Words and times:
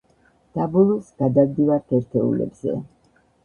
და 0.59 0.65
ბოლოს, 0.75 1.11
გადავდივართ 1.21 1.95
ერთეულებზე. 2.01 2.79